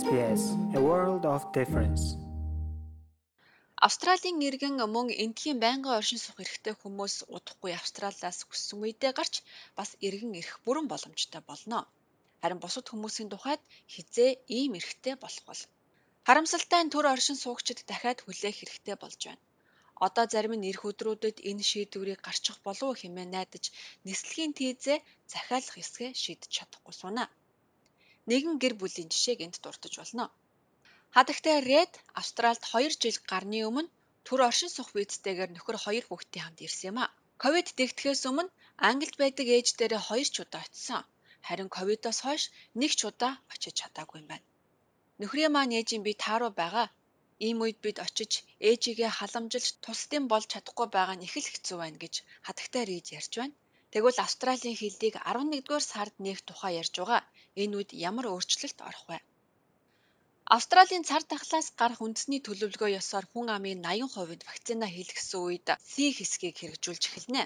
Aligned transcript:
SBS 0.00 0.42
A 0.78 0.80
World 0.88 1.24
of 1.34 1.42
Difference. 1.58 2.02
Австралийн 3.86 4.38
иргэн 4.48 4.76
мөн 4.94 5.06
эндхийн 5.24 5.58
байнгын 5.64 5.96
оршин 5.98 6.20
суух 6.22 6.38
эрхтэй 6.44 6.74
хүмүүс 6.80 7.14
удахгүй 7.36 7.72
Австралиас 7.80 8.38
хүссэн 8.48 8.78
үедээ 8.82 9.12
гарч 9.18 9.34
бас 9.78 9.90
иргэн 10.06 10.32
ирэх 10.40 10.56
бүрэн 10.64 10.86
боломжтой 10.92 11.42
болно. 11.50 11.78
Харин 12.40 12.60
бусад 12.64 12.86
хүмүүсийн 12.88 13.28
тухайд 13.32 13.62
хизээ 13.92 14.30
ийм 14.58 14.72
эрхтэй 14.80 15.14
болох 15.22 15.44
бол 15.50 15.62
харамсалтай 16.26 16.80
нь 16.84 16.92
төр 16.94 17.06
оршин 17.14 17.36
суугчид 17.44 17.78
дахиад 17.90 18.18
хүлээх 18.22 18.56
хэрэгтэй 18.58 18.96
болж 19.00 19.20
байна. 19.28 19.44
Одоо 20.06 20.24
зарим 20.32 20.54
нь 20.56 20.68
ирэх 20.70 20.84
өдрүүдэд 20.90 21.36
энэ 21.50 21.64
шийдвэрийг 21.70 22.20
гарчих 22.26 22.56
болов 22.66 22.90
хэмээн 23.00 23.30
найдаж 23.36 23.64
нислэгийн 24.06 24.52
тийзээ 24.58 24.98
захиалах 25.32 25.76
эсгээ 25.82 26.10
шийдэж 26.22 26.50
чадахгүй 26.56 26.96
сунаа 27.02 27.28
нэгэн 28.30 28.56
гэр 28.62 28.74
бүлийн 28.80 29.08
жишээг 29.12 29.40
энд 29.46 29.56
дурдж 29.62 29.94
болно. 29.98 30.24
Хадагтай 31.14 31.56
Ред 31.70 31.92
Австральд 32.20 32.62
2 32.72 33.02
жил 33.02 33.18
гарны 33.30 33.58
өмнө 33.68 33.92
төр 34.26 34.40
оршин 34.48 34.70
сух 34.76 34.88
визтэйгээр 34.96 35.50
нөхөр 35.52 35.76
хоёр 35.84 36.04
хүүхдийн 36.06 36.44
хамт 36.44 36.64
ирсэн 36.66 36.88
юм 36.90 36.98
а. 37.04 37.12
Ковид 37.42 37.68
дэгдэхээс 37.78 38.22
өмнө 38.30 38.52
Англид 38.88 39.16
байдаг 39.22 39.46
ээж 39.56 39.68
дээрээ 39.78 40.02
2 40.08 40.34
ч 40.34 40.36
удаа 40.42 40.62
очисон. 40.66 41.02
Харин 41.46 41.70
ковидоос 41.76 42.18
хойш 42.24 42.42
нэг 42.80 42.92
ч 42.98 43.00
удаа 43.10 43.32
очиж 43.52 43.74
чадаагүй 43.80 44.18
юм 44.20 44.28
байна. 44.30 44.46
Нөхрийн 45.20 45.52
маань 45.52 45.76
ээжийн 45.78 46.02
би 46.06 46.12
тааруу 46.24 46.52
байгаа. 46.60 46.86
Ийм 47.46 47.58
үед 47.64 47.78
бид 47.84 47.98
очиж 48.06 48.32
ээжигээ 48.68 49.10
халамжилж 49.18 49.68
тусдын 49.84 50.24
болж 50.30 50.46
чадахгүй 50.52 50.88
байгаа 50.96 51.16
нь 51.16 51.26
их 51.26 51.34
л 51.42 51.50
хэцүү 51.52 51.76
байна 51.82 51.98
гэж 52.02 52.14
хатагтай 52.46 52.82
Рид 52.90 53.06
ярьж 53.18 53.32
байна. 53.40 53.54
Тэгвэл 53.92 54.18
Австралийн 54.24 54.76
хилийг 54.80 55.14
11-р 55.30 55.82
сард 55.92 56.14
нээх 56.24 56.40
тухай 56.48 56.72
ярьж 56.80 56.94
байгаа. 56.98 57.22
Энэ 57.62 57.74
үед 57.78 57.90
ямар 58.10 58.26
өөрчлөлт 58.32 58.78
орох 58.88 59.04
вэ? 59.10 59.18
Австралийн 60.56 61.04
цар 61.08 61.22
тахлаас 61.30 61.68
гарах 61.80 62.00
үндэсний 62.06 62.40
төлөвлөгөө 62.44 62.90
ёсоор 63.00 63.26
хүн 63.32 63.48
амын 63.56 63.78
80% 63.84 64.48
вакцина 64.48 64.86
хийлгэсэн 64.90 65.40
үед 65.46 65.66
C 65.92 65.92
хэсгийг 66.16 66.56
хэрэгжүүлж 66.58 67.02
эхэлнэ. 67.08 67.42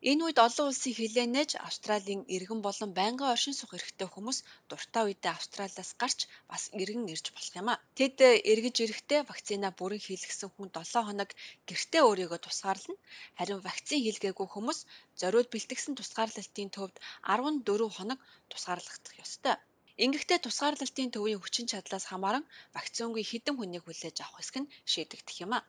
Энэ 0.00 0.22
үед 0.24 0.38
олон 0.46 0.66
улсын 0.70 0.94
хилээ 0.94 1.26
нээж 1.34 1.50
Австралийн 1.68 2.22
иргэн 2.36 2.60
болон 2.62 2.90
байнгын 2.98 3.32
оршин 3.34 3.54
суух 3.58 3.72
эрхтэй 3.78 4.08
хүмүүс 4.10 4.38
дуртай 4.70 5.02
үедээ 5.04 5.32
Австралиас 5.34 5.90
гарч 6.02 6.18
бас 6.50 6.62
иргэн 6.82 7.10
ирж 7.14 7.26
болох 7.34 7.54
юм 7.60 7.68
а. 7.72 7.82
Тэд 7.98 8.16
эргэж 8.52 8.76
ирэхдээ 8.84 9.20
вакцина 9.30 9.68
бүрэн 9.78 10.04
хийлгэсэн 10.06 10.50
хүн 10.54 10.70
7 10.70 11.06
хоног 11.08 11.30
гэртээ 11.68 12.02
өөрийгөө 12.06 12.40
тусгаарлана. 12.42 13.02
Харин 13.38 13.60
вакцин 13.66 14.00
хийлгээгүй 14.02 14.46
хүмүүс 14.50 14.78
зориуд 15.20 15.48
бэлтгэсэн 15.50 15.94
тусгаарлалтын 15.98 16.70
төвд 16.76 16.96
14 17.26 17.90
хоног 17.96 18.18
тусгаарлагдах 18.50 19.14
ёстой. 19.24 19.56
Ингэхдээ 20.04 20.38
тусгаарлалтын 20.42 21.10
төвийн 21.14 21.42
хүчин 21.42 21.66
чадлаас 21.70 22.04
хамааран 22.06 22.44
вакцингүй 22.76 23.24
хэдэн 23.26 23.54
хүнийг 23.58 23.82
хүлээж 23.84 24.16
авах 24.22 24.38
хэсэг 24.38 24.56
нь 24.62 24.70
шийдэгдэх 24.90 25.38
юм 25.44 25.52
а. 25.58 25.60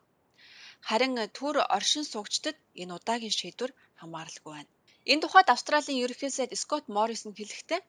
Харин 0.87 1.13
төр 1.37 1.55
оршин 1.77 2.05
суугчдад 2.11 2.57
энэ 2.81 2.93
удаагийн 2.97 3.35
шийдвэр 3.39 3.71
хамааралгүй 3.99 4.51
байна. 4.55 4.71
Энэ 5.11 5.21
тухайд 5.23 5.47
Австралийн 5.55 6.01
ерөнхий 6.03 6.31
сайд 6.33 6.51
Скот 6.61 6.85
Моррисон 6.95 7.33
хэлэхдээ 7.35 7.81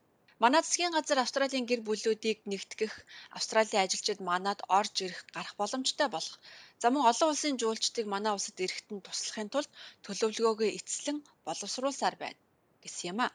Манай 0.42 0.62
засгийн 0.64 0.94
газар 0.97 1.19
Австралийн 1.20 1.69
гэр 1.70 1.80
бүлүүдийг 1.86 2.38
нэгтгэх, 2.50 2.94
Австралийн 3.36 3.84
ажилчид 3.84 4.19
манад 4.28 4.58
орж 4.78 4.94
ирэх 5.05 5.20
гарах 5.34 5.55
боломжтой 5.60 6.08
болох. 6.14 6.36
За 6.80 6.86
мөн 6.92 7.05
олон 7.10 7.28
улсын 7.30 7.55
жуулчдыг 7.60 8.06
манай 8.14 8.32
улсад 8.32 8.56
ирэхэд 8.64 8.88
нь 8.94 9.04
туслахын 9.06 9.48
тулд 9.52 9.70
төлөвлөгөөгөө 10.04 10.69
эцэслэн 10.78 11.19
боловсруулсаар 11.47 12.16
байна 12.22 12.41
гэсэн 12.82 13.08
юм 13.12 13.19
а. 13.25 13.28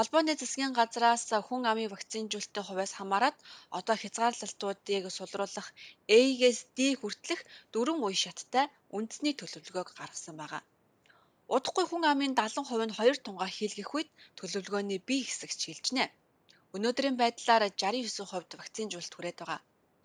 Холбооны 0.00 0.32
засгийн 0.40 0.72
газраас 0.80 1.24
хүн 1.46 1.62
амын 1.70 1.92
вакцинжуулалтын 1.92 2.66
хувьас 2.66 2.92
хамаарат 2.98 3.36
одоо 3.78 3.96
хязгаарлалтуудыг 4.02 5.04
сулруулах 5.16 5.68
A-гээс 6.18 6.58
D 6.76 6.78
хүртэлх 7.00 7.42
дөрвөн 7.72 8.00
үе 8.06 8.16
шаттай 8.24 8.66
үндэсний 8.96 9.34
төлөвлөгөөг 9.36 9.88
гаргасан 10.00 10.36
байгаа. 10.40 10.62
Удахгүй 11.54 11.84
хүн 11.88 12.04
амын 12.12 12.32
70% 12.32 12.88
нь 12.88 12.96
хоёр 12.98 13.16
тунгаа 13.20 13.50
хийлгэх 13.52 13.90
үед 13.96 14.10
төлөвлөгөөний 14.38 15.00
бие 15.08 15.22
хэсэгч 15.28 15.58
шилжнэ. 15.64 16.04
Өнөөдрийн 16.74 17.16
байдлаар 17.20 17.62
69% 17.68 18.56
вакцинжуулалт 18.60 19.14
хүрээд 19.14 19.38
байгаа. 19.40 19.60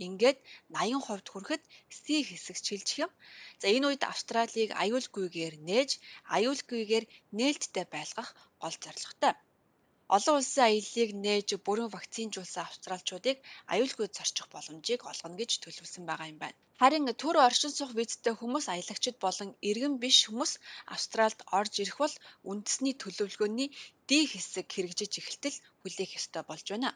Ингээд 0.05 0.37
80% 0.75 1.31
хүрэхэд 1.31 1.63
C 2.03 2.03
хэсэг 2.27 2.57
шилжих 2.67 2.97
юм. 3.05 3.11
За 3.61 3.65
энэ 3.75 3.87
үед 3.87 4.03
Австралийг 4.11 4.69
аюулгүйгээр 4.83 5.55
нээж, 5.69 5.89
аюулгүйгээр 6.35 7.05
нээлттэй 7.37 7.85
байлгах 7.95 8.29
гол 8.59 8.75
зорилготой. 8.83 9.35
Олон 10.15 10.35
улсын 10.37 10.63
аяллыг 10.69 11.09
нээж 11.25 11.49
бүрэн 11.65 11.89
вакцинжуулсан 11.95 12.63
австралчуудыг 12.65 13.37
аюулгүй 13.73 14.07
зорчих 14.17 14.47
боломжийг 14.53 15.01
олгоно 15.11 15.39
гэж 15.41 15.51
төлөвлөсөн 15.63 16.03
байгаа 16.07 16.27
юм 16.33 16.39
байна. 16.41 16.57
Харин 16.79 17.07
төр 17.21 17.35
оршин 17.47 17.71
суух 17.73 17.91
визтэй 17.97 18.33
хүмүүс 18.37 18.65
аялагчид 18.69 19.15
болон 19.25 19.49
иргэн 19.69 19.95
биш 20.03 20.17
хүмүүс 20.27 20.51
Австралид 20.95 21.41
орж 21.59 21.73
ирэх 21.83 21.97
бол 22.03 22.15
үндэсний 22.51 22.93
төлөвлөгөөний 23.01 23.69
D 24.07 24.11
хэсэг 24.31 24.65
хэрэгжиж 24.73 25.13
эхэлтэл 25.19 25.57
хүлээх 25.81 26.11
ёстой 26.19 26.43
болж 26.49 26.65
байна. 26.69 26.89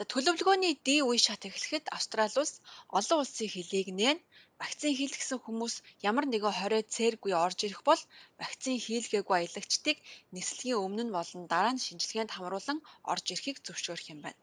За 0.00 0.06
төлөвлөгөөний 0.12 0.74
D 0.86 0.88
үе 1.08 1.18
шат 1.26 1.42
эхлэхэд 1.48 1.92
Австрали 1.96 2.36
улс 2.40 2.54
олон 2.98 3.18
улсын 3.20 3.48
хөлийг 3.52 3.88
нээн 4.00 4.18
вакцин 4.60 4.92
хийлгэсэн 4.96 5.38
хүмүүс 5.44 5.74
ямар 6.08 6.24
нэгэн 6.28 6.56
хорой 6.56 6.82
цээргүй 6.94 7.32
орж 7.44 7.58
ирэх 7.66 7.82
бол 7.88 8.02
вакцин 8.40 8.76
хийлгээгүй 8.84 9.36
аялагчдыг 9.36 9.96
нислэгийн 10.36 10.82
өмнө 10.84 11.02
нь 11.04 11.14
болон 11.16 11.42
дараа 11.52 11.72
нь 11.76 11.84
шинжилгээнд 11.84 12.32
хамруулан 12.32 12.78
орж 13.12 13.24
ирэхийг 13.32 13.58
зөвшөөрөх 13.66 14.06
юм 14.14 14.20
байна. 14.24 14.40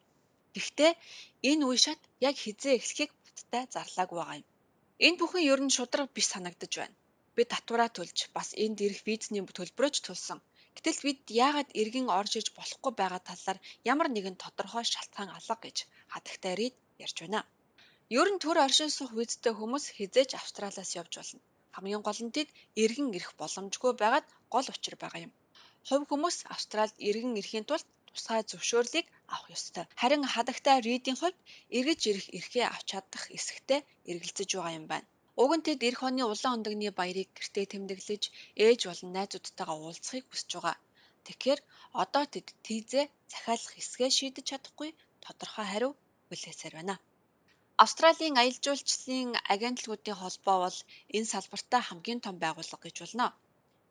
Гэхдээ 0.54 0.92
энэ 1.50 1.64
үе 1.70 1.78
шат 1.86 2.02
яг 2.30 2.36
хизээ 2.44 2.74
эхлэхийг 2.78 3.12
баттай 3.26 3.64
зарлаагүй 3.74 4.18
байгаа 4.20 4.38
юм. 4.42 4.48
Энэ 5.06 5.18
бүхэн 5.20 5.48
ер 5.52 5.60
нь 5.66 5.76
шудраг 5.78 6.08
биш 6.16 6.28
санагдаж 6.34 6.74
байна. 6.82 6.96
Бид 7.36 7.50
татвараа 7.54 7.90
төлж 7.98 8.18
бас 8.36 8.50
энд 8.64 8.78
ирэх 8.86 9.02
визний 9.10 9.42
төлбөрөөч 9.58 9.98
төлсөн. 10.06 10.40
Гэтэл 10.78 11.00
бид 11.08 11.20
яагаад 11.46 11.70
иргэн 11.82 12.08
орж 12.20 12.32
иж 12.40 12.48
болохгүй 12.58 12.94
байгаа 13.02 13.22
талаар 13.30 13.58
ямар 13.92 14.08
нэгэн 14.14 14.36
тодорхой 14.44 14.86
шалтгаан 14.94 15.30
алга 15.38 15.56
гэж 15.66 15.78
хатагтай 16.14 16.54
рид 16.62 16.76
ярьж 17.06 17.18
байна. 17.24 17.42
Ер 18.20 18.28
нь 18.34 18.42
төр 18.44 18.58
оршин 18.66 18.92
суух 18.94 19.12
визтэй 19.18 19.54
хүмүүс 19.58 19.86
хизээж 19.98 20.30
Австралиас 20.42 20.92
явж 21.02 21.14
болно. 21.18 21.42
Хамгийн 21.76 22.04
гол 22.08 22.20
нь 22.26 22.34
тэд 22.36 22.50
иргэн 22.84 23.10
ирэх 23.18 23.32
боломжгүй 23.42 23.92
байгаад 24.02 24.28
гол 24.54 24.68
учир 24.74 24.96
байгаа 25.02 25.22
юм. 25.28 25.34
Хувь 25.88 26.06
хүмүүс 26.10 26.38
Австралид 26.56 26.98
иргэн 27.10 27.38
ирэхийн 27.40 27.66
тулд 27.68 27.88
тусгай 28.14 28.42
зөвшөөрлийг 28.50 29.08
авах 29.34 29.50
ёстой. 29.58 29.86
Харин 30.02 30.24
хадагтай 30.34 30.78
ридийн 30.88 31.18
хувьд 31.20 31.38
эргэж 31.78 32.02
ирэх 32.12 32.28
эрхээ 32.38 32.66
авч 32.74 32.86
чадах 32.92 33.24
эсэгтэй 33.38 33.80
эргэлзэж 34.12 34.50
байгаа 34.54 34.78
юм 34.80 34.86
байна. 34.92 35.08
Уг 35.42 35.52
нь 35.58 35.66
тэд 35.68 35.82
эх 35.90 36.00
оны 36.08 36.24
улаан 36.26 36.56
өндөгний 36.58 36.92
баярыг 37.00 37.30
гэртээ 37.38 37.66
тэмдэглэж 37.72 38.24
ээж 38.66 38.80
болон 38.90 39.10
найзуудтайгаа 39.14 39.78
уулзахыг 39.80 40.26
хүсэж 40.28 40.50
байгаа. 40.56 40.76
Тэгэхээр 41.26 41.60
одоо 42.04 42.24
тэд 42.34 42.48
тийзээ 42.66 43.06
захиалах 43.32 43.74
эсгээ 43.82 44.12
шийдэж 44.18 44.46
чадахгүй 44.50 44.90
тодорхой 45.24 45.66
хариу 45.70 45.94
хүлээсээр 46.28 46.74
байна. 46.78 46.96
Австралийн 47.84 48.36
аялал 48.42 48.64
жуулчлалын 48.66 49.32
агентлагуудын 49.54 50.20
холбоо 50.22 50.58
бол 50.66 50.78
энэ 51.16 51.32
салбартаа 51.34 51.82
хамгийн 51.86 52.20
том 52.26 52.36
байгууллага 52.44 52.84
гэж 52.86 52.96
болно. 53.02 53.28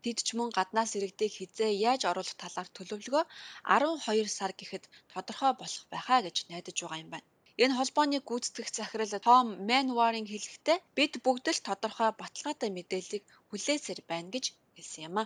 Тэд 0.03 0.19
ч 0.27 0.29
мөн 0.39 0.51
гаднаас 0.59 0.91
иргэдийг 0.99 1.33
хизээ 1.37 1.73
яаж 1.89 2.03
оруулах 2.11 2.37
талаар 2.43 2.69
төлөвлөгөө 2.77 3.25
12 3.71 4.39
сар 4.39 4.53
гэхэд 4.59 4.85
тодорхой 5.13 5.53
болох 5.61 5.85
байхаа 5.93 6.21
гэж 6.27 6.37
найдаж 6.51 6.77
байгаа 6.83 7.03
юм 7.05 7.11
байна. 7.15 7.29
Энэ 7.57 7.77
холбооны 7.79 8.21
гүйцэтгэх 8.21 8.69
захирал 8.69 9.15
Том 9.29 9.47
Манварин 9.69 10.29
хэлэхдээ 10.29 10.79
бид 10.97 11.13
бүгд 11.25 11.47
л 11.57 11.65
тодорхой 11.65 12.13
баталгаатай 12.21 12.69
мэдээллийг 12.69 13.25
хүлээсээр 13.49 14.01
байна 14.11 14.29
гэж 14.29 14.53
хэлсэн 14.77 15.09
юм 15.09 15.17
а. 15.23 15.25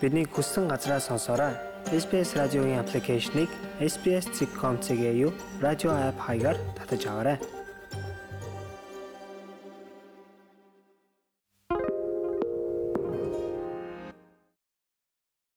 Бидний 0.00 0.28
хүссэн 0.28 0.68
газраас 0.68 1.08
сонсоорой. 1.08 1.56
SBS 1.88 2.36
радиогийн 2.36 2.84
аппликейшнийг 2.84 3.48
SBS.com.cg 3.80 5.32
радио 5.64 5.90
апп 5.96 6.20
хаягаар 6.20 6.58
татаж 6.76 7.02
аваарай. 7.08 7.55